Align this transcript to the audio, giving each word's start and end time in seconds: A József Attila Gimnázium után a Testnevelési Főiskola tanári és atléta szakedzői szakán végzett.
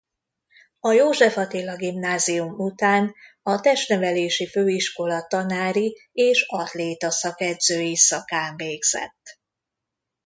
A 0.79 0.91
József 0.91 1.37
Attila 1.37 1.75
Gimnázium 1.75 2.53
után 2.59 3.15
a 3.41 3.59
Testnevelési 3.59 4.47
Főiskola 4.47 5.25
tanári 5.27 6.01
és 6.11 6.45
atléta 6.49 7.11
szakedzői 7.11 7.95
szakán 7.95 8.55
végzett. 8.55 9.39